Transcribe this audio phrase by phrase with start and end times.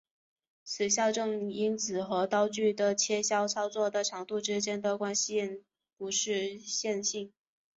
[0.63, 5.63] 此校正因子和刀具的切削操作的长度之间的关系
[5.95, 7.33] 不是线性的。